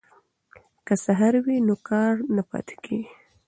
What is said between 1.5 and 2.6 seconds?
نو کار نه